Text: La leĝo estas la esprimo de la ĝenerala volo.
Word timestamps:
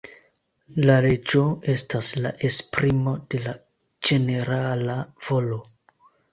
La 0.89 0.95
leĝo 1.05 1.43
estas 1.73 2.09
la 2.23 2.33
esprimo 2.49 3.15
de 3.35 3.43
la 3.45 3.55
ĝenerala 4.11 4.99
volo. 5.31 5.65